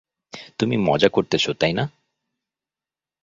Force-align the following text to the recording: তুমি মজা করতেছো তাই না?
তুমি 0.59 0.75
মজা 0.77 1.09
করতেছো 1.09 1.51
তাই 1.53 1.73
না? 1.73 1.83